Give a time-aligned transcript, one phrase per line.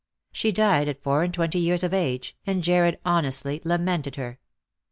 [0.31, 4.39] She died at fourand twenty years of age, and Jarred honestly lamented her.